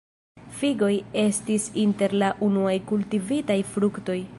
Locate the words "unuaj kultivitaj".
2.49-3.61